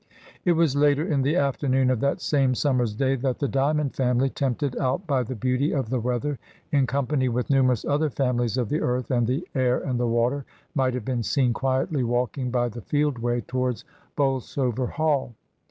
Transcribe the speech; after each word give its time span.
It 0.45 0.53
was 0.53 0.75
later 0.75 1.05
in 1.07 1.21
the 1.21 1.35
afternoon 1.35 1.91
of 1.91 1.99
that 1.99 2.21
same 2.21 2.55
summer's 2.55 2.95
day 2.95 3.13
that 3.17 3.37
the 3.37 3.47
Dymond 3.47 3.93
family, 3.93 4.31
tempted 4.31 4.75
out 4.79 5.05
by 5.05 5.21
the 5.21 5.35
beauty 5.35 5.71
of 5.75 5.91
the 5.91 5.99
weather, 5.99 6.39
in 6.71 6.87
company 6.87 7.29
with 7.29 7.51
numerous 7.51 7.85
other 7.85 8.09
families 8.09 8.57
of 8.57 8.69
the 8.69 8.81
earth 8.81 9.11
and 9.11 9.27
the 9.27 9.47
air 9.53 9.77
and 9.77 9.99
the 9.99 10.07
water, 10.07 10.43
might 10.73 10.95
have 10.95 11.05
been 11.05 11.21
seen 11.21 11.53
quietly 11.53 12.03
walk 12.03 12.35
ing 12.35 12.49
by 12.49 12.67
the 12.67 12.81
field 12.81 13.19
way 13.19 13.41
towards 13.41 13.85
Bolsover 14.15 14.87
Hall. 14.87 15.35